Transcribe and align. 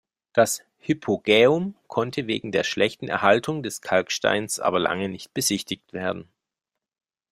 Das 0.33 0.63
Hypogäum 0.79 1.75
konnte 1.85 2.25
wegen 2.25 2.51
der 2.51 2.63
schlechten 2.63 3.07
Erhaltung 3.07 3.61
des 3.61 3.81
Kalksteins 3.81 4.59
aber 4.59 4.79
lange 4.79 5.09
nicht 5.09 5.31
besichtigt 5.31 5.93
werden. 5.93 6.27